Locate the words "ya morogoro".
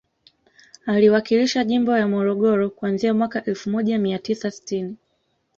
1.97-2.69